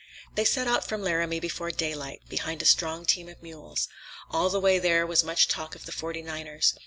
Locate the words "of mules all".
3.29-4.49